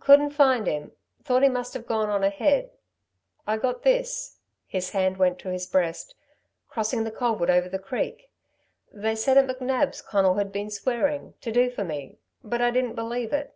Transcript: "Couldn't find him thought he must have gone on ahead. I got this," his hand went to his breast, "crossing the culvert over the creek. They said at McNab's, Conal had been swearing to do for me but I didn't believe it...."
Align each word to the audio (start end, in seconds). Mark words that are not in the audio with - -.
"Couldn't 0.00 0.32
find 0.32 0.66
him 0.66 0.92
thought 1.22 1.42
he 1.42 1.48
must 1.48 1.72
have 1.72 1.86
gone 1.86 2.10
on 2.10 2.22
ahead. 2.22 2.72
I 3.46 3.56
got 3.56 3.84
this," 3.84 4.36
his 4.66 4.90
hand 4.90 5.16
went 5.16 5.38
to 5.38 5.48
his 5.48 5.66
breast, 5.66 6.14
"crossing 6.68 7.04
the 7.04 7.10
culvert 7.10 7.48
over 7.48 7.70
the 7.70 7.78
creek. 7.78 8.30
They 8.92 9.16
said 9.16 9.38
at 9.38 9.46
McNab's, 9.46 10.02
Conal 10.02 10.34
had 10.34 10.52
been 10.52 10.68
swearing 10.68 11.32
to 11.40 11.50
do 11.50 11.70
for 11.70 11.84
me 11.84 12.18
but 12.44 12.60
I 12.60 12.70
didn't 12.70 12.96
believe 12.96 13.32
it...." 13.32 13.54